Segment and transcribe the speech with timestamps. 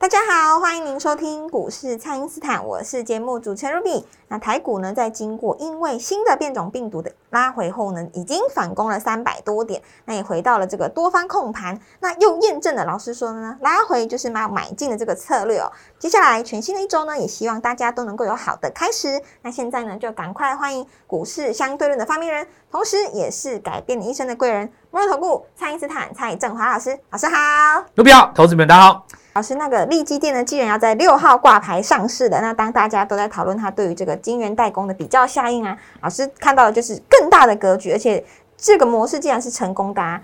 [0.00, 4.04] 大家好，欢迎您收听股市蔡因斯坦，我是节目主持人 Ruby。
[4.28, 15.68] 那台股呢，在经过因为新的变种病毒的拉回后呢，已经反攻了三百多点，那也回到了这个多方控盘，那又验证了老师说的呢，拉回就是买买进的这个策略哦。
[15.98, 19.20] 接下来全新的一周呢，也希望大家都能够有好的开始。
[19.42, 27.84] 那现在呢，就赶快欢迎股市相对论的发明人，同时也是改变你一生的贵人——摩尔投顾蔡因斯坦蔡振华老师，老师好。
[27.96, 29.04] Ruby，投资们大家好。
[29.38, 38.24] 老师，那个利基电呢，既然要在六号挂牌上市的，那当大家都在讨论它对于这个晶圆代工的比较效应啊，老师看到的就是更大的格局，而且
[38.56, 40.20] 这个模式既然是成功的、啊，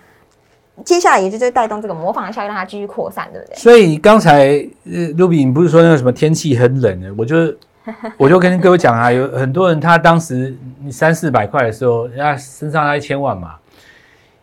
[0.85, 3.55] 接下来也就是带动这个模仿的效应，让它继续扩散，对不对？
[3.57, 4.47] 所以刚才
[4.85, 7.37] 呃，Ruby 你不是说那个什么天气很冷的，我就
[8.19, 10.53] 我就跟各位讲啊，有很多人他当时
[10.83, 13.55] 你三四百块的时候，人家身上要一千万嘛，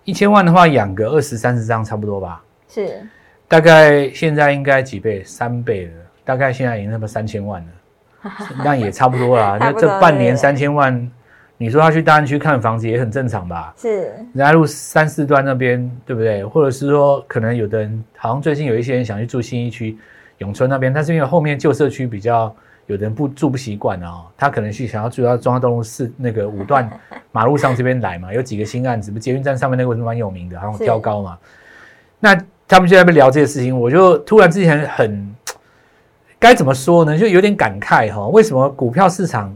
[0.06, 3.06] 一千万的话养个二十三十张差不多吧，是
[3.52, 5.22] 大概现在应该几倍？
[5.26, 5.92] 三倍了，
[6.24, 8.32] 大概现在已经他妈三千万了，
[8.64, 9.58] 那也差不多啦。
[9.60, 11.12] 那这半年三千万，
[11.58, 13.74] 你说他去大安区看房子也很正常吧？
[13.78, 16.46] 是，仁爱路三四段那边，对不对？
[16.46, 19.98] 或者是说，可能有的人好像最近有一些人想去住新一区
[20.38, 22.56] 永春那边，但是因为后面旧社区比较
[22.86, 26.90] 有的人不住不习惯啊，他可能去想要住到中央东路四那个五段
[27.34, 31.38] 马路上这边来嘛，有几个新案子，不捷运站上面那个蛮有名的，好像是挑高嘛。
[32.18, 32.34] 那
[32.72, 35.36] 他们就在那边聊这些事情，我就突然之前很
[36.40, 37.18] 该怎么说呢？
[37.18, 39.56] 就有点感慨哈，为什么股票市场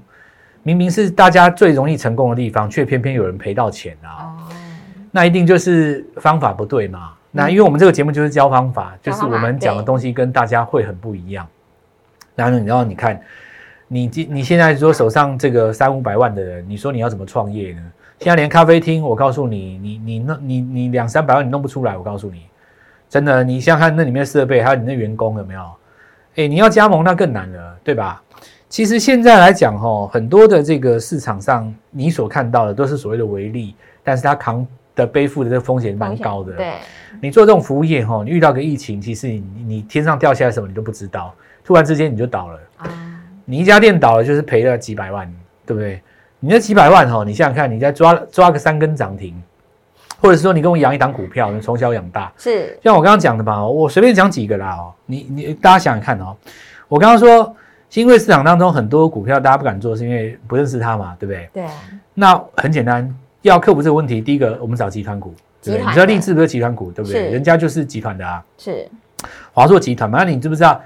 [0.64, 4.10] 明明是大家最容易成功的地方，却偏偏有人赔到钱啊？
[4.20, 4.54] 哦，
[5.12, 7.14] 那一定就是方法不对嘛。
[7.32, 11.48] 那因为我们这个节目就是教方法，就是我们讲的东西跟大家会很不一样。
[12.36, 13.20] 然后你然后你看，
[13.88, 17.82] 你今你现在说手上这个三五百万的人，你说你要怎么创业呢？
[18.20, 22.44] 现在连咖啡厅，我告诉你，你你弄你你两三百万你弄不出来，我告诉你，
[23.10, 25.62] 真的，你想想看那里面的设备，还有你的员工有没有？
[26.36, 28.22] 哎，你要加盟那更难了，对吧？
[28.68, 33.74] 其实现在来讲，哈，很多的这个市场上，你所看到的都是所谓的微利，
[34.04, 36.54] 但是它扛的背负的这个风险蛮高的。
[36.54, 36.74] 对，
[37.22, 41.34] 你做这种服务业，哈，你遇到个疫情，其实你你天上掉下来什么你都不知道，
[41.64, 42.60] 突然之间你就倒了。
[42.78, 42.90] 啊，
[43.46, 45.32] 你一家店倒了，就是赔了几百万，
[45.66, 46.02] 对不对？
[46.42, 49.42] 你那几百万哈，你想想看，你再抓抓个三根涨停，
[50.22, 52.78] 或者是说你跟我养一档股票，你从小养大，是。
[52.84, 56.36] 像我刚刚讲的嘛，我随便讲几个啦哦，你你大家想想看哦，
[56.88, 57.56] 我刚刚说
[57.90, 61.50] 新贵市场当中很多股票大家不敢做，是因为不认识它嘛，对不对？
[61.54, 61.66] 对，
[62.14, 65.86] 那很简单，要克服这个问题，第一个我们找集团股，对不对？
[65.86, 67.26] 你知道立志不是集团股，对不对？
[67.26, 67.30] 是。
[67.32, 68.88] 人家就是集团的啊，是。
[69.54, 70.20] 华硕集团嘛。
[70.20, 70.82] 那你知不知道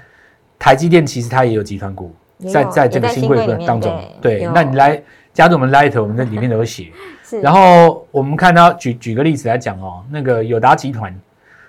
[0.58, 2.14] 台积电其实它也有集团股，
[2.52, 5.02] 在在这个新贵当中，对那你来
[5.40, 6.92] 加入我们 Light，我们在里面都有写。
[7.24, 11.18] 是，然后我们看到举举个例子来讲哦，那个友达集团，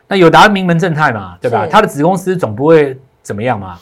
[0.09, 1.63] 那友达名门正泰嘛，对吧？
[1.63, 3.79] 是它的子公司总不会怎么样嘛。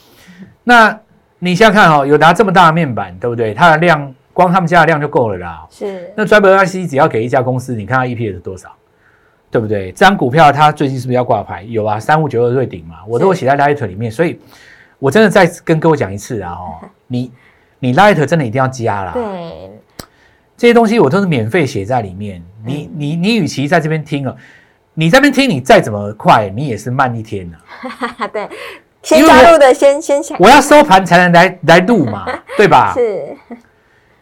[0.62, 0.96] 那
[1.40, 3.52] 你想想看哦，友达这么大的面板，对不对？
[3.52, 5.66] 它的量光他们家的量就够了啦。
[5.70, 8.70] 是那 Driver IC 只要给一家公司，你看它 EPS 是多少，
[9.50, 9.90] 对不对？
[9.90, 11.64] 这张股票它最近是不是要挂牌？
[11.64, 14.38] 有啊，三五九二瑞鼎嘛，我都有写在 Light 里面，所以
[15.00, 17.32] 我真的再跟各位讲一次啊，哦， 你
[17.78, 19.12] 你 Light 真的一定要加啦。
[19.14, 19.69] 对，
[20.60, 22.42] 这些东西我都是免费写在里面。
[22.66, 24.36] 你你你，与其在这边听啊，
[24.92, 28.28] 你在这边听，你再怎么快，你也是慢一天啊。
[28.30, 28.46] 对，
[29.02, 32.26] 先加入的先先想，我要收盘才能来来录嘛，
[32.58, 32.92] 对吧？
[32.92, 33.34] 是，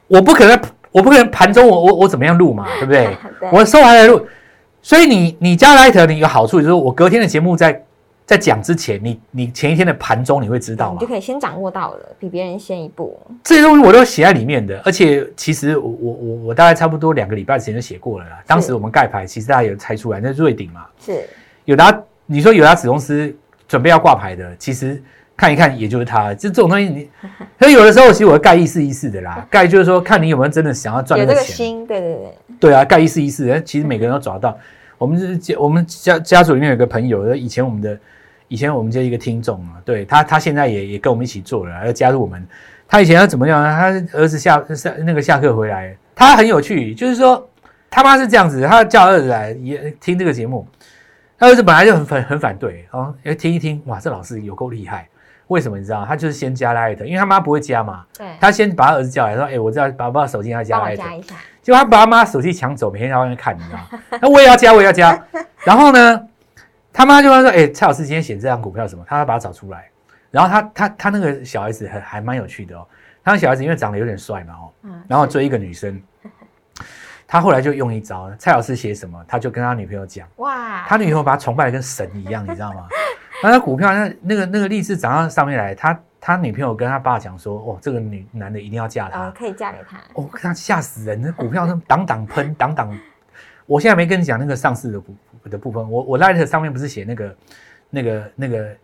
[0.06, 0.56] 我不可能，
[0.92, 3.08] 我不可能盘中我我我怎么样录嘛，对不对？
[3.40, 4.24] 对我收盘来录，
[4.80, 7.82] 所以你你加 Light 你有好处，就是我隔天的节目在
[8.28, 11.06] 在讲之前，你你前一天的盘中你会知道嘛你就？
[11.06, 18.44] 可以先掌握到了，比别人先一步，这些东西我都写在里面的，而且其实我我我我大概差不多两个礼拜之前就写过了啦。
[18.46, 20.84] 当时我们盖牌，其实大家有猜出来，那是瑞鼎嘛。
[21.00, 21.26] 是
[21.64, 23.34] 有达，你说有达子公司
[23.66, 25.02] 准备要挂牌的，其实
[25.34, 26.34] 看一看也就是它。
[26.34, 27.08] 就这种东西你，
[27.58, 31.46] 所以有的时候其实我会盖意思意思的啦，盖就是说看你有没有真的想要赚有那个钱。
[31.46, 34.54] 这个心，对对对，对啊，盖意思意思，其实每个人都找得到。
[34.98, 37.98] 我们是家我们家家族里面有个朋友，以前我们的
[38.48, 42.46] 以前我们就一个听众啊，对他他现在也也跟我们一起做了，要加入我们。
[42.88, 43.68] 他以前要怎么样呢？
[44.10, 47.46] 他儿子下下那个下课回来，他很有趣，就是说
[47.90, 50.66] 他妈是这样子，他叫儿子来也听这个节目，
[51.38, 55.06] 他儿子本来就很反很反对，哦，要听一听，哇，这老师有够厉害，
[55.48, 56.06] 为什么你知道？
[56.06, 60.96] 他就是先加 Light，因为他妈不会加嘛，对，他先把他儿子叫来说：“哎、我知道把把手机要加帮我 Light。
[60.96, 64.18] 加一下，”结果他把他妈手机抢走，每天在外面看，你知道吗？
[64.22, 65.22] 那我也要加，我也要加。
[65.64, 66.22] 然后呢，
[66.98, 69.88] 他妈就会说：“哎、蔡老师今天写这张股票什么？”他要把它找出来。
[70.32, 72.84] 然后他他他那个小孩子还还蛮有趣的哦，
[73.22, 76.02] 他那小孩子因为长得有点帅嘛哦，嗯，然后追一个女生，
[77.24, 80.26] 他后来就用一招，蔡老师写什么，他就跟他女朋友讲。
[80.38, 82.88] 哇，他女朋友把他崇拜的跟神一样，你知道吗？
[83.44, 92.98] 那 他股票那那个那个励志涨到上面来，他他女朋友跟他爸讲说，哦，这个女男的一定要嫁他呃，，可以嫁给他，哦，他吓死人，那股票那挡挡喷，档档。
[93.68, 95.14] 我现在没跟你讲那个上市的部
[95.50, 97.36] 的部分，我我 Light 上面不是写那个
[97.90, 98.76] 那个那个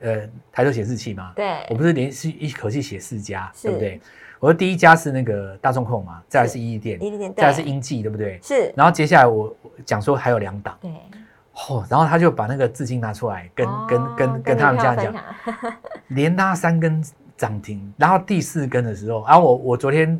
[0.00, 1.32] 呃抬头显示器吗？
[1.36, 4.00] 对，我不是连续一口气写四家，是对不对？
[4.38, 6.98] 我说第一家是那个大众控嘛，再来是伊利店，
[7.36, 8.40] 再来是对，英记，对不对？
[8.42, 10.74] 是，然后接下来我我讲说还有两档。
[10.80, 10.90] 对，
[11.68, 15.14] 哦，然后他就把那个资金拿出来，跟、哦跟跟跟他们这样讲，
[16.08, 17.04] 连拉三根
[17.36, 20.18] 涨停，然后第四根的时候，然后我我昨天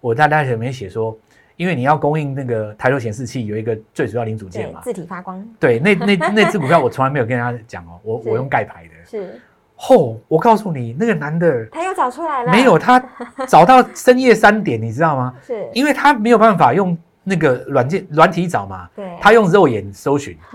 [0.00, 1.14] 我在大学里面写说，
[1.58, 5.44] 因为你要供应那个抬头显示器有一个最主要零组件嘛，对字体发光。
[5.58, 9.40] 对，那那 那只股票我从来没有跟人家讲哦，我我用盖牌的，是，
[9.76, 13.04] 嚯、我告诉你，那个男的他又找出来了，没有他
[13.48, 15.34] 找到深夜三点，你知道吗？
[15.44, 20.38] 是，因为他没有办法用那个软件软体找嘛，对，他用肉眼搜寻，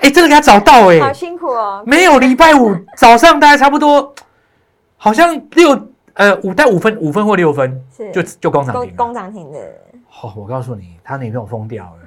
[0.00, 4.14] 哎、真的给他找到哎、好辛苦哦，没有礼拜五早上大概差不多，
[4.98, 5.74] 好像六
[6.14, 8.96] 呃五但五分五分或六分是就就工厂工停。
[8.96, 9.58] 工涨停的，
[10.22, 11.98] 哦，我告诉你，他女朋友疯掉了。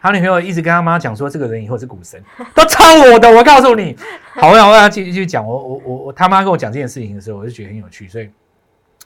[0.00, 2.20] 他女朋友一直跟他妈讲说，这个人以后是股神，
[2.56, 3.30] 都抄我的。
[3.30, 3.96] 我告诉你，
[4.34, 5.46] 好，我想我要继续继续讲。
[5.46, 8.28] 我我我我他妈跟我讲这件事情的时候，我就觉得很有趣，所以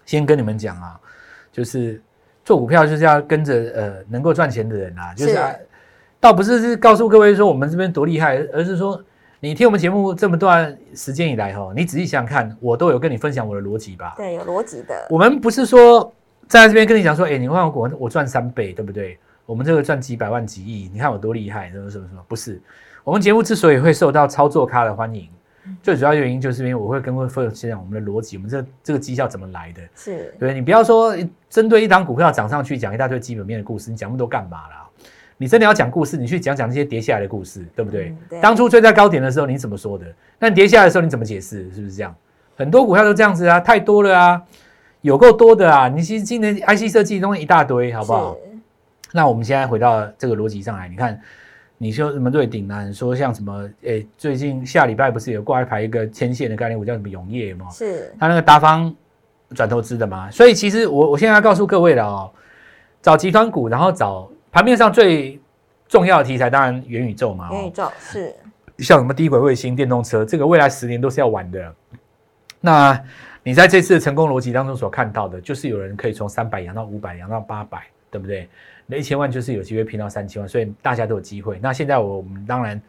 [0.07, 0.99] 先跟你们讲啊，
[1.53, 2.01] 就是
[2.47, 5.69] 做股票就是要跟着呃能够赚钱的人啊，就是啊是
[6.19, 8.99] 倒不是是告诉各位说我们这边多厉害，而是说
[9.47, 14.15] 你听我们节目这么段时间以来哈，你仔细想想看，我都有跟你分享我的逻辑吧。
[14.17, 16.13] 对，有逻辑的，我们不是说
[16.49, 19.17] 站在这边跟你讲说，哎、你看我我赚三倍，对不对？
[19.45, 22.21] 我们这个赚几百万、几亿，你看我多厉害，什么什么什么？
[22.27, 22.61] 不是，
[23.05, 25.29] 我们节目之所以会受到操作咖的欢迎，
[25.81, 29.81] 最主要原因就是因为我会跟各位分享我们的逻辑，我们这这个绩效怎么来的。
[29.95, 31.17] 是，对你不要说
[31.49, 34.86] 针对一档股票涨上去讲一大堆基本面的故事，你讲那么多干嘛啦？
[35.39, 38.09] 你真的要讲故事，你去讲讲那些跌下来的故事，对不对？
[38.09, 40.07] 嗯对当初追在高点的时候你怎么说的？
[40.39, 41.71] 那你跌下来的时候你怎么解释？
[41.75, 42.15] 是不是这样？
[42.57, 44.43] 很多股票都这样子啊，太多了啊，
[45.03, 45.89] 有够多的啊！
[45.89, 48.37] 你其实今年 IC 设计东西一大堆，好不好？
[49.13, 51.21] 那我们现在回到这个逻辑上来，你看，
[51.77, 52.83] 你说什么瑞鼎啊？
[52.85, 53.69] 你说像什么？
[53.83, 57.67] 诶，最近下礼拜不是有挂一排一个天线的概念股叫什么永业吗？
[57.71, 58.95] 是，他那个达方
[59.55, 62.31] 转投资的嘛，所以其实我我现在要告诉各位了哦，
[63.03, 65.39] 找集团股，然后找盘面上最
[65.87, 68.35] 重要的题材，当然元宇宙嘛、哦，元宇宙是，
[68.79, 71.75] 像什么低轨卫星、电动车，这个未来十年都是要玩的。
[72.59, 72.99] 那
[73.43, 78.49] 你在这次的成功逻辑当中所看到的，就是有人可以从三百养到五百，养到八百，对不对？
[78.87, 81.59] 那一千万就是有机会拼到三千万，所以大家都有机会。
[81.61, 82.81] 那现在我们当然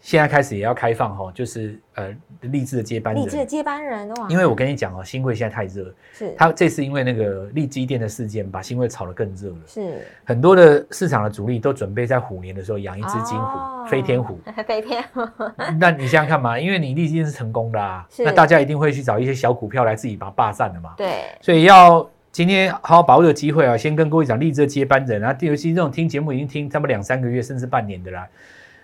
[0.00, 6.32] 现在开始也要开放哈、哦，就是呃励志的接班人，励志的接班人哇，因为我跟你讲哦，新贵现在太热，是。
[6.36, 10.06] 它这次因为那个利基店的事件，把新贵炒得更热了，是。
[10.24, 13.86] 很多的市场的主力都准备在虎年的时候养一只金虎、哦。
[13.90, 14.38] 飞天虎。
[14.66, 15.04] 飞天
[15.80, 20.94] 那你想想看嘛，因为你利基店是成功的啊，那大家一定会去找一些小股票来自己把它霸占的嘛。
[20.96, 28.26] 对，所以要今天好好把握这个机会啊，先跟各位讲励志的接班人啊，尤其这种听节目已经听差不多两三个月甚至半年的啦。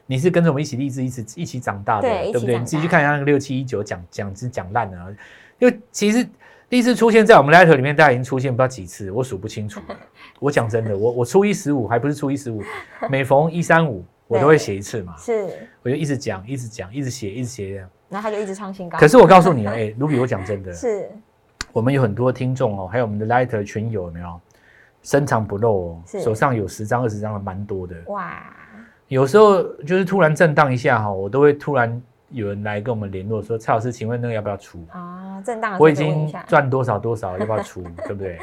[0.07, 2.23] 你是跟着我们一起励志，一起一起长大的，不对？
[2.23, 5.09] 对一起长大你自己去看一下那个六七一九讲讲是讲烂了啊，
[5.59, 6.27] 因为其实
[6.69, 9.97] 励志出现在我们 Letter 里面，大家已经出现不知道几次，我数不清楚了。
[10.41, 12.63] 我讲真的，我我初一十五还不是初一十五，
[13.09, 15.49] 每逢一三五我都会写一次嘛，是，
[15.83, 17.89] 我就一直讲，一直讲，一直写，一直写这样。
[18.09, 21.09] 然后他就一直创新高，可是我告诉你啊，哎，卢比，我讲真的， 是
[21.73, 24.41] 我们有很多听众哦，还有我们的 Lighter 群友有没有？
[25.03, 27.97] 深藏不露哦，手上有十张、二十张的，蛮多的。
[28.07, 28.55] 哇，
[29.13, 32.01] 有时候就是突然震荡一下哈，我都会突然
[32.31, 34.83] 有人来跟我们联络说：“蔡老师，请问那个要不要出？
[34.91, 37.83] 啊，震荡我已经赚多少多少，要不要出？
[38.09, 38.39] 对不对？”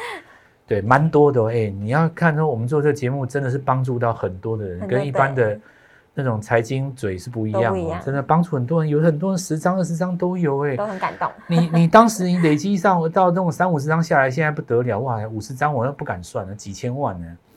[0.67, 1.49] 对，蛮多的哦。
[1.51, 5.59] 哎，你要看说我们做这个节目真的是帮助到很多的人，跟一般的
[6.13, 10.77] 那种财经嘴是不一样哦都不一样，真的帮助很多人，有很多人十张、二十张都有哎。
[10.77, 15.27] 都很感动，你你当时你累积上到那种三五十张下来，现在不得了哇！
[15.29, 17.25] 五十张我都不敢算了，几千万呢。
[17.25, 17.48] 那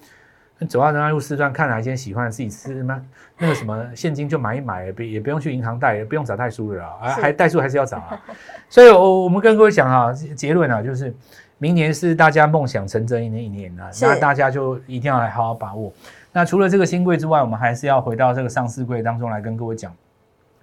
[0.67, 3.05] 走到仁爱路四段，看哪一间喜欢的自己吃什么
[3.39, 8.21] 那个什么现金就买一买，也不也不用去银行贷，也不用找代书了啊，还代书还是要找啊。
[8.69, 11.15] 所以我我们跟各位讲啊，结论啊，就是
[11.59, 15.93] 明年是大家梦想成真的一年啊，那大家就一定要来好好把握。
[16.33, 19.95] 那除了这个新贵之外，我们还是要回到这个上市贵当中来跟各位讲。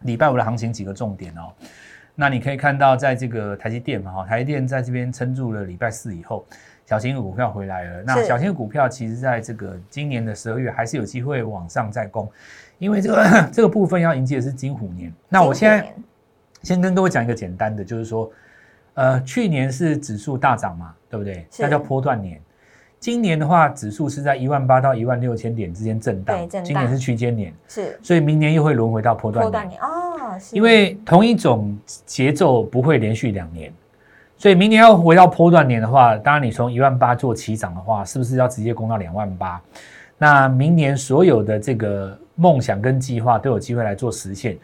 [0.04, 1.52] 礼拜五的行情几个重点哦。
[2.16, 6.46] 那你可以看到，在这个台积电嘛，哈，台积电在这边撑住了礼拜四以后，
[6.90, 8.02] 小型的股票回来了。
[8.04, 12.28] 那小型的股票其实在这个今年的十二月还是有机会往上再攻，
[12.80, 15.14] 因为这个 这个部分要迎接的是金虎年。
[15.28, 15.94] 那我现在
[16.64, 18.32] 先跟各位讲一个简单的，就是说，
[18.96, 21.46] 呃，去年是指数大涨嘛，对不对？
[21.60, 22.42] 那叫波段年。
[23.00, 26.50] 今年的话，指数是在一万八到一万六千点之间震荡。
[26.50, 30.36] 今年是区间年，是，所以明年又会轮回到波段年哦。
[30.52, 31.78] 因为同一种
[32.08, 33.72] 节奏不会连续两年，
[34.40, 39.62] 所以明年要回到波段年的话，当然你从一万八做起涨的话，是不是要直接攻到两万八？
[40.18, 44.58] 那明年所有的这个梦想跟计划都有机会来做实现。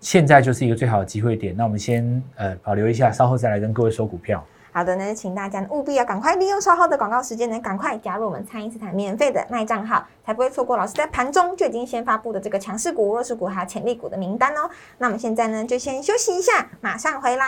[0.00, 1.56] 现在就是一个最好的机会点。
[1.56, 4.44] 那我们先呃保留一下，稍后再来跟各位说股票。
[4.72, 14.68] 好的呢，请大家务必要赶快利用稍后的广告时间呢，赶快加入我们蔡因斯坦免费的耐账号，才不会错过老师在盘中就已经先发布的这个强势股、弱势股还有潜力股的名单哦。
[14.98, 17.44] 那我们现在呢，就先休息一下，马上回来。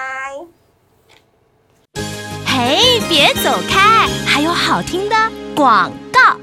[2.57, 5.17] 嘿，别走开，还有好听的
[5.57, 6.37] 广告。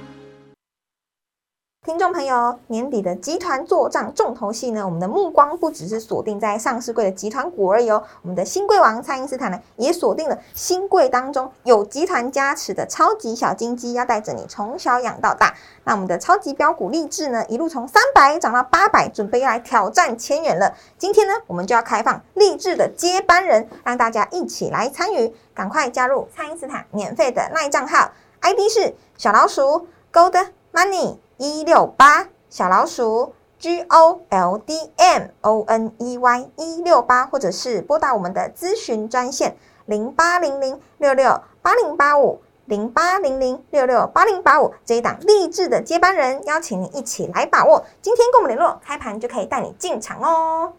[1.83, 8.03] 听众朋友，年底的集团做账重头戏呢，我们的目光不只是锁定在上市柜的集团股而已哦。
[8.21, 15.55] 我们的新贵王蔡因斯坦呢，也锁定了新贵当中有集团加持的超级小金鸡，要带着你从小养到大。
[15.83, 20.75] 那我们的超级标股励志呢，一路从三百涨到八百，准备要来挑战千元了。
[21.00, 28.11] 今天呢，我们就要开放励志的接班人，让大家一起来参与，赶快加入蔡因斯坦免费的赖账号
[28.41, 31.17] ，ID 是小老鼠 Gold Money。
[31.41, 39.57] 一六八小老鼠 G O L D M O N E Y 一六八，或者是拨打我们的咨询专线
[39.88, 47.83] 零八零零六六八零八五零八零零六六八零八五这一档励志的接班人，邀请你一起来把握。
[48.03, 50.74] 今天跟我们联络，开盘就可以带你进场哦。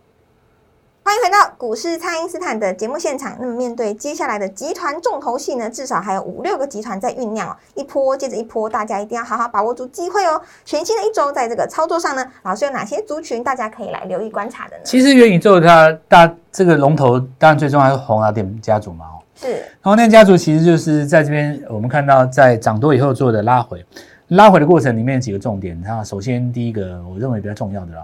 [1.04, 3.36] 欢迎回到股市，蔡因斯坦的节目现场。
[3.40, 10.40] 那么，面对接下来的集团重头戏呢，至少还有五六个集团在酝酿哦，一波接着一波，大家一定要好好把握住机会哦。
[10.64, 14.82] 全新的一周，在这个操作上呢，老师有哪些族群大家可以来留意观察的呢？
[14.84, 23.84] 其实元宇宙它大这个龙头，当然最重要是红拉电家族嘛，哦，是红拉电家族，其实就是在这边我们看到在涨多以后做的拉回，
[24.28, 25.78] 拉回的过程里面几个重点。
[25.84, 28.02] 那首先第一个，我认为比较重要的了。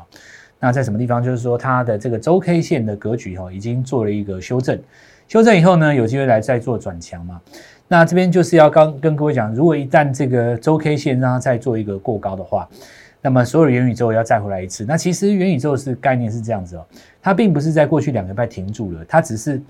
[0.61, 1.23] 那在什么地方？
[1.23, 4.79] 就是说它的这个周 K 线的格局哈，已经做了一个修正，
[5.29, 7.41] 修正以后呢，有机会来再做转强嘛。
[7.87, 12.69] 那这边就是要刚跟各位讲，如果一旦这个周 K 线让它再做一个过高的话，
[13.23, 14.85] 那么所有元宇宙要再回来一次。
[14.85, 16.85] 那其实元宇宙是概念是这样子哦，
[17.23, 19.61] 它并不是在过去两个拜停住了，它只是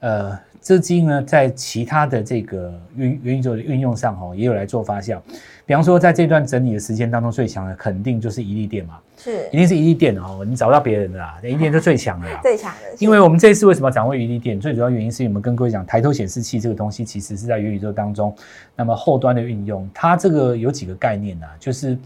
[0.00, 0.38] 呃。
[0.60, 5.18] 资金呢，在其他的这个元元宇宙的运用上，哈，也有来做发酵。
[5.64, 10.44] 比方说，在这段整理的时间当中，最强的肯定就是一利电嘛，是，一定是一利电哦。
[10.44, 12.96] 你找不到别人的啦，一利电是最强的啦， 最强的。
[12.98, 14.60] 因为我们这次为什么掌握一利电？
[14.60, 18.34] 最主要原因是我们跟各位讲，抬头显示器这个东西，其实是在元宇宙当中，
[18.74, 21.96] 那么后端的运用，它这个有几个概念啊，就是。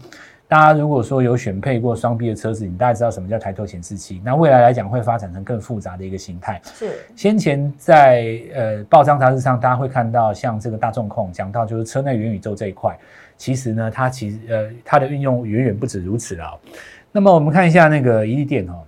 [0.53, 4.21] 大家如果说有选配过双 B 的车子，你大概知道什么叫抬头显示器。
[4.23, 6.61] 那未来来讲会发展成更复杂的一个形态。
[6.75, 12.95] 是，先前在呃报章杂志上，大家会看到像这个大众控讲到就是车内元宇宙这一块，
[13.35, 16.53] 其实呢，它其实呃它的运用远远不止如此啊。
[17.11, 18.83] 那么我们看一下那个一利电哦，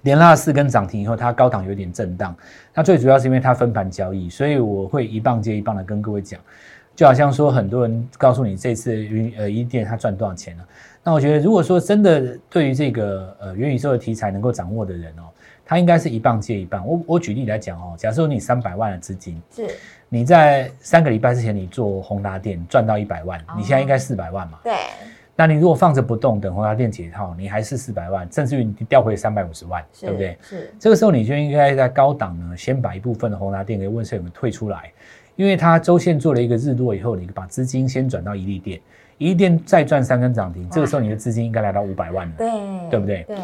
[0.00, 2.34] 连拉四根涨停以后，它高档有点震荡。
[2.72, 6.40] 那最主要是因为它分盘交易，所以我会一棒接一棒的跟各位讲。
[6.96, 10.64] 就好像说，很多人告诉你这次云呃一店它赚多少钱了？
[11.04, 15.28] 那我觉得，如果说真的对于这个呃元宇宙的题材能够掌握的人哦，
[15.64, 16.84] 他应该是一棒接一棒。
[16.88, 19.68] 我我举例来讲哦，假设你三百万的资金，是
[20.08, 24.58] 你在三个礼拜之前你做宏达店赚到一百万，你现在应该四百万嘛？
[24.64, 24.72] 对。
[25.38, 30.38] 那你如果放着不动，等宏达电解套，你还是四百万，甚至于你调回三百五十万，对不对？
[30.40, 30.74] 是。
[30.80, 34.90] 这个时候你就应该在高档呢，先把一部分的宏达电给问社友们退出来。
[35.36, 38.80] 因为它周线做了一个日落以后，你把资金先转到一利电，
[39.18, 43.22] 一利电再赚三根涨停，这个时候你的资金应该来到五百万了，对对不对？
[43.28, 43.36] 对。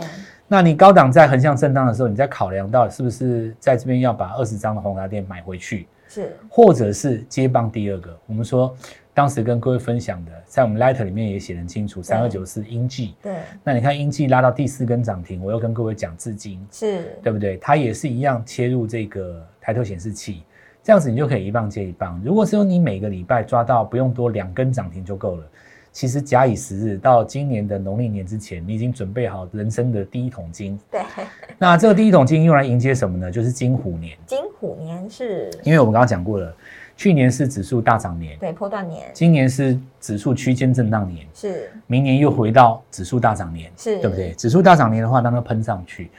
[0.49, 8.15] 那你高档在横向震荡的时候，你在考量到是不是在这边要把二十张的宏达电买回去，是，或者是接棒第二个？
[8.27, 8.75] 我们说
[9.15, 13.33] 当时跟各位分享的，在我们 Light 里面也写很清楚，三二九四英记，对。
[13.65, 17.57] 那你看英记拉到第四根涨停，我又跟各位讲至今，是对不对？
[17.59, 20.43] 它也是一样切入这个抬头显示器。
[20.83, 22.21] 这样子你就可以一棒接一棒。
[22.25, 25.45] 如果是用你每个礼拜抓到不用多两根涨停就够了，
[25.93, 30.79] 其实假以时日，到今年的农历年之前，你已经准备好人生的第一桶金。
[30.91, 31.01] 对。
[31.59, 33.31] 那这个第一桶金用来迎接什么呢？
[33.31, 34.17] 就是金虎年。
[34.27, 35.51] 金虎年是？
[35.63, 36.53] 因为我们刚刚讲过了，
[36.97, 39.09] 去年是指数大涨年，对，破断年。
[39.13, 41.71] 今年是指数区间震荡年，是。
[41.87, 44.33] 明年又回到指数大涨年，是对不对？
[44.33, 46.11] 指数大涨年的话，让它喷上去。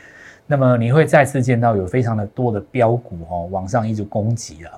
[0.45, 4.71] 那么你会再次见到有非常的多的标股哦往上一直攻击了。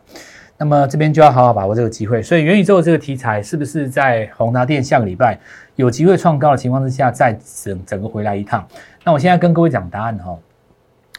[0.57, 2.21] 那么这边就要好好把握这个机会。
[2.21, 5.37] 所以元宇宙这个题材是不是在宏达电下个礼拜
[5.75, 8.65] 有机会创高的情况之下，再整整个回来一趟？
[9.03, 10.37] 那我现在跟各位讲答案哈。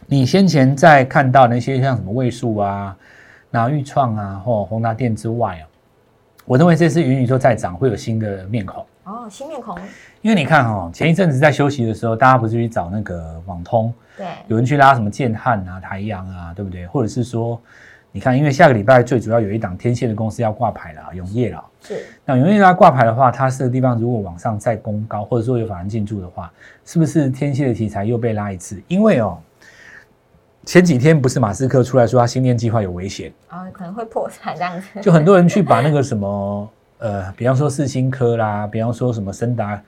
[0.07, 2.97] 你先前在看到那些像什么位数啊、
[3.51, 5.67] 那豫创啊或宏达电之外啊，
[6.45, 8.85] 我认为这次元宇宙再涨会有新的面孔
[9.27, 9.77] 哦，新面孔。
[10.21, 16.87] 因为你看哦，前一阵子在休息的时候，大家不是去找那个网通，对，有人去拉什么建汉啊、台阳啊，对不对？
[16.87, 17.61] 或者是说，
[18.13, 21.63] 你看，因为下个礼拜最主要有一档天线的公司要挂牌了，永业了。
[21.81, 22.05] 是。
[22.23, 26.51] 那永业它挂牌的话，它是个地方如果往上再攻高，或者说有法人进驻的话，
[26.85, 28.81] 是不是天线的题材又被拉一次？
[28.87, 29.37] 因为哦。
[30.65, 34.99] 前几天不是马斯克出来说他星链计划有危险啊，可能会破产这样子。
[35.01, 39.81] 就很多人去把那个什么呃，比方说四星科啦，比方说什么森达，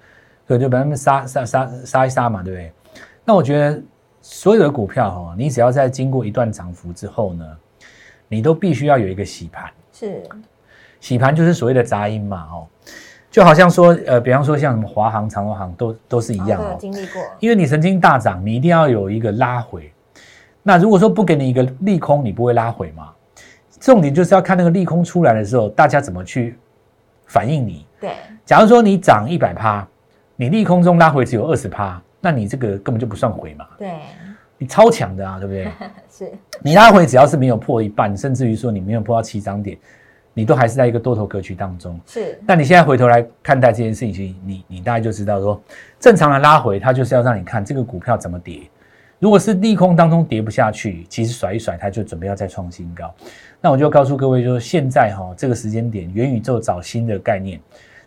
[0.47, 2.71] 可就把他们杀杀杀杀一杀嘛，对不对？
[3.25, 3.81] 那我觉得
[4.21, 7.45] 所有的股票哈，你只要在经过一段涨幅之后呢，
[8.27, 9.69] 你都必须要有一个洗盘。
[9.91, 10.21] 是，
[10.99, 12.67] 洗盘就是所谓的杂音嘛，哦，
[13.31, 19.91] 就好像说呃，比方说像什么华航、长荣航都都是一样哦，经历过，因为你曾经大涨，你一定要有一个拉回。
[20.61, 23.09] 那如果说不给你一个利空，你不会拉回吗？
[23.79, 26.57] 重点就是要看那个利空出来的时候，大家怎么去
[27.29, 27.85] 反映你。
[28.01, 28.11] 对，
[28.43, 29.87] 假如说你涨一百趴，
[30.35, 33.65] 你利空中拉回只有二十趴，那你这个根本就不算回嘛。
[33.77, 33.93] 对，
[34.57, 35.71] 你超强的啊，对不对？
[36.09, 36.31] 是
[36.61, 39.77] 你拉回只要是没有破一半，甚至于说你没有破到七张点，
[40.33, 41.99] 你都还是在一个多头格局当中。
[42.05, 45.61] 是，但你现在回头来看待这件事情，你你大概就知道说，
[45.99, 48.61] 正常的拉回，它就是要让你看这个股票怎么跌。
[49.19, 53.13] 如果是利空当中跌不下去，其实甩一甩它就准备要再创新高。
[53.59, 57.59] 那我就告诉各位，就是现在哈这个时间点，元宇宙找新的概念，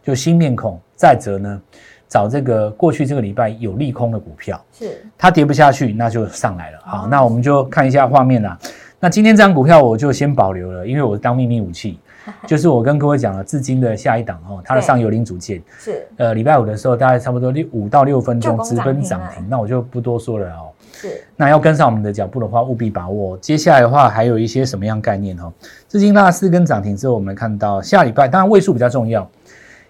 [0.02, 0.80] 就新面孔。
[0.96, 1.60] 再者呢，
[2.08, 6.78] 找这个过去这个礼拜有利空的股票，是它跌不下去，那就上来了。
[6.82, 8.58] 好，那我们就看一下画面啦。
[8.98, 11.98] 那今天这张股票我就先保留了，因为我当秘密武器。
[12.46, 20.70] 就是我跟各位讲了，至今的下一档哦，它的上游零组件是呃礼拜五的时候，大概差不多六五到六分钟直奔涨停，那我就不多说了哦。
[20.92, 23.36] 是，那要跟上我们的脚步的话，务必把握。
[23.38, 25.52] 接下来的话，还有一些什么样概念哈？
[25.88, 29.28] 至今拉四根涨停之后，我们看到下礼拜，当然位数比较重要，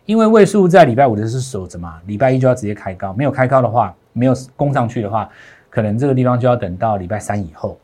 [0.07, 5.29] 因为位数在礼拜五的是守着嘛，礼拜一就要直接开高，没有开高的话，没有攻上去的话，
[5.69, 7.77] 可能这个地方就要等到礼拜三以后。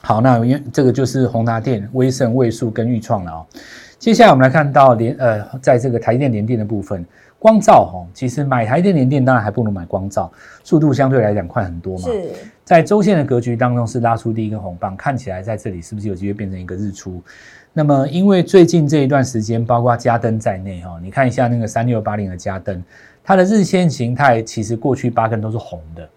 [0.00, 3.46] 好，那因为这个就是宏达电、威盛、位数跟裕创了哦。
[3.98, 7.04] 接下来我们来看到联呃，在这个台电联电的部分，
[7.38, 10.30] 光照哈，其实买台电联电当然还不如买光照，
[10.64, 12.04] 速度相对来讲快很多嘛。
[12.04, 12.30] 是，
[12.64, 17.22] 在周线的格局当中是拉出第一根红棒，看起来在这里是不是有机会变成一个日出？
[17.72, 22.82] 那么因为最近这一段时间，包括加登在内哈，你看一下那个三六八零的加登，
[23.22, 26.08] 它的日线形态其实过去八根都是红的。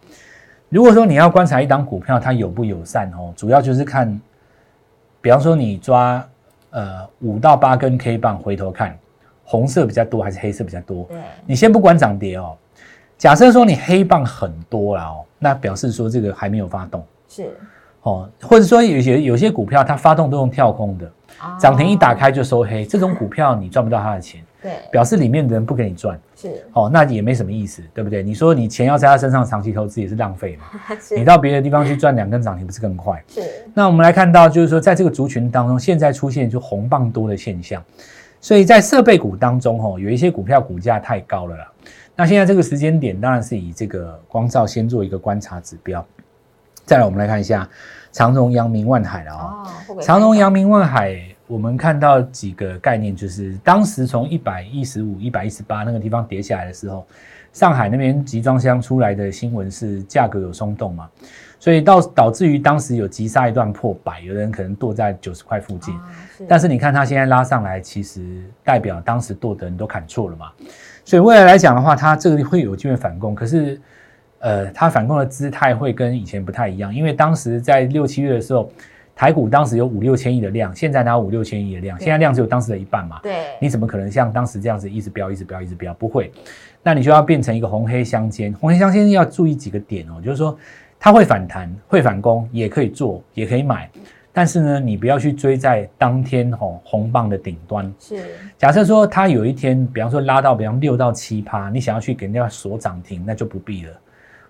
[0.69, 4.19] 如果说你要观察一档股票它友不友善哦，主要就是看，
[5.21, 6.25] 比方说你抓。
[6.73, 8.97] 呃，五到八根 K 棒，回头看，
[9.51, 11.03] 红色比较多还是黑色比较多？
[11.09, 12.55] 对，你先不管涨跌哦。
[13.17, 17.05] 假设说你黑棒很多了哦，那表示说这个还没有发动。
[17.27, 17.53] 是，
[18.03, 21.11] 哦，或者说有些有些股票它发动都用跳空的，
[21.59, 24.41] 涨停一打开就收黑，这种股票你赚不到它的钱。
[24.61, 28.23] 对，表示里面的人不给你赚，是哦，那也没什么意思，对不对？
[28.23, 30.65] 你说你钱要在他身上长期投资也是浪费嘛，
[31.17, 33.21] 你到别的地方去赚两根涨停不是更快？
[33.27, 33.41] 是。
[33.73, 37.83] 那我们来看到，就是说在这个族群当中，现在出现就红棒多的现象，
[38.41, 41.71] 所以在设备股当中，哦，有一些股票股价太高了啦。
[42.15, 46.05] 那现在这个时间点，当然是以这个光照先做一个观察指标。
[46.83, 47.69] 再来，我们来看一下
[48.11, 49.63] 长荣、阳明、万海了啊。
[50.01, 51.23] 长荣、阳明、万海。
[51.47, 57.05] 我们看到几个概念，就是当时从一百一十五、一百一十八那个地方跌下来的时候，
[57.51, 61.09] 上海那边集装箱出来的新闻是价格有松动嘛，
[61.61, 65.95] 所以到导致于当时有急杀一段破百，有人可能剁在九十块附近。
[66.49, 70.51] 但是你看它现在拉上来，其实代表当时剁的人都砍错了嘛，
[71.05, 73.79] 所以未来来讲的话，它这个会有机会反攻，可是
[74.39, 78.69] 呃，它反攻的姿态会跟以前不太一样，因为当时在六七月的时候。
[79.13, 81.99] 台股当时有五六千亿的量，现在哪有五六千亿的量？
[81.99, 83.19] 现在量只有当时的一半嘛？
[83.21, 85.93] 对，你怎么可能像当时这样子一直飙、一直飙、一直飙？
[85.93, 86.31] 不会，
[86.81, 88.51] 那你就要变成一个红黑相间。
[88.53, 90.57] 红黑相间要注意几个点哦，就是说
[91.03, 93.89] 它会反弹、会反攻，也可以做，也可以买，
[94.31, 97.91] 但是呢，你不要去追在当天红红棒的顶端。
[97.99, 98.23] 是，
[98.55, 103.93] 假设说它有一天，比方说拉到比方六到七趴，你想要去给人家锁涨停，那就不必了。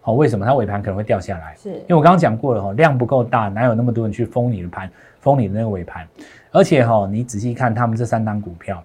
[0.02, 1.56] 好，为什么它尾盘可能会掉下来？
[1.56, 6.06] 是因为我刚刚讲过了哈，量不够大，哪有那么多人去封你的盘，封你的那个尾盘？
[6.52, 8.84] 而且哈，你仔细看他们这三档股票，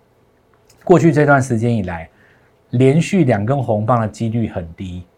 [0.84, 2.08] 过去这段时间以来，
[2.70, 5.15] 连续两根红棒的几率很低啊。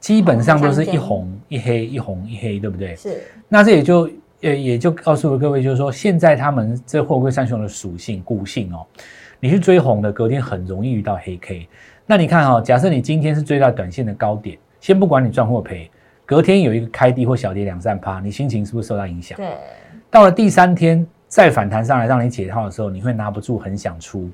[0.00, 2.96] 基本上都是一红一黑，一红一黑，对不对？
[2.96, 3.22] 是。
[3.48, 4.10] 那这也就
[4.40, 8.86] 也也就告诉了各位，就是说现在他们这货柜三雄的属性固性哦，
[9.38, 11.68] 你去追红的，隔天很容易遇到黑 K。
[12.06, 15.90] 那你看哈，假设你今天是追到短线的高点，先不管你赚或赔，
[16.24, 19.36] 隔天有一个开低或小跌两三趴，你心情是不是受到影响？
[19.36, 19.46] 对。
[20.10, 24.28] 到了第三天再反弹上来让你解套的时候，你会拿不住，很想出。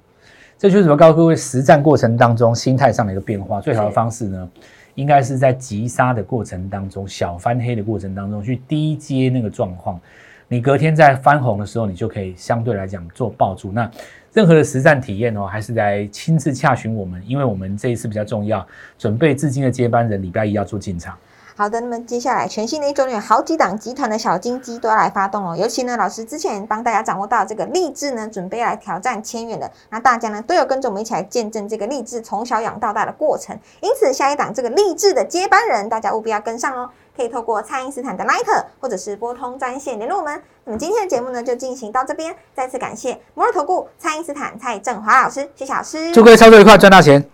[0.56, 0.96] 这就是什么？
[0.96, 4.48] 告诉各位，实战过程当中心态上的一个变化，最好的方式呢？
[4.96, 10.00] 应该是在急杀的过程当中，小翻黑的过程当中去低接那个状况，
[10.48, 13.70] 你隔天在翻红的时候，你就可以相对来讲做爆住。
[13.70, 13.88] 那
[14.32, 18.66] 任何的实战体验哦，还是来亲自洽询我们，因为我们这一次比较重要，
[18.98, 21.16] 准备至今的接班人礼拜一要做进场。
[21.58, 25.56] 好的，那么接下来全新的一周有好几档集团的小金鸡都要来发动哦。
[25.56, 33.58] 尤其呢，老师之前帮大家掌握到这个励志呢，准备来挑战千元的，那大家呢都有跟着我们一起来见证这个励志从小养到大的过程。
[33.80, 36.90] 因此，下一档这个励志的接班人，大家务必要跟上哦。
[37.16, 40.42] 可以透过蔡因斯坦的 Line 或者是拨通专线联络我们。
[40.64, 47.24] 那么今天的节目呢就进行到这边，再次感谢摩尔投顾蔡因斯坦蔡振华老师，谢谢老师，祝各位操作愉快，赚大钱。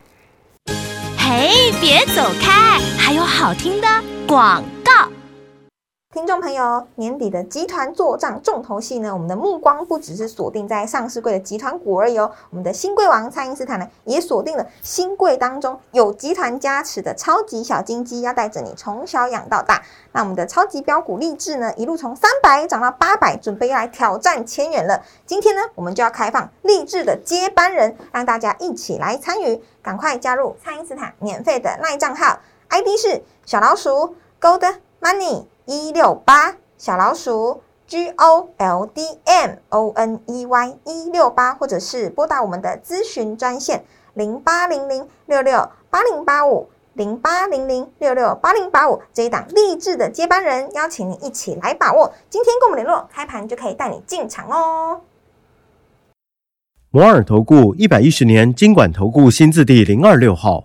[1.18, 2.78] 嘿，别走开，
[3.12, 3.86] 还有好听的
[4.26, 5.06] 广告。
[6.14, 12.32] 听众朋友，年底的集团做账重头戏呢，我们的目光不只是锁定在上市柜的集团股而已哦。
[12.48, 19.82] 我们的新贵王蔡英斯坦呢，也锁定了新贵当中有集团加持的超级小金鸡，要带着你从小养到大。
[20.12, 25.02] 那我们的超级标股励志呢，一路从三百涨到八百，准备要来挑战千元了。
[25.26, 32.38] 今天呢，我们就要开放励志的接班人，让大家一起来参与，赶快加入蔡英斯坦免费的赖账号
[32.72, 35.44] ，ID 是小老鼠 Gold Money。
[35.64, 52.12] 一六八小老鼠 G O L D M O N E Y 一六八，或者是拨打我们的咨询专线零八零零六六八零八五零八零零六六八零八五这一档励志的接班人，邀请你一起来把握。
[52.28, 55.02] 今天跟我们联络，开盘就可以带你进场哦。
[56.90, 60.64] 摩尔投顾一百一十年经管投顾新字第零二六号。